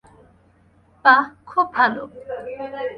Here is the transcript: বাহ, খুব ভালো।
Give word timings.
বাহ, 1.05 1.23
খুব 1.45 1.67
ভালো। 1.73 2.03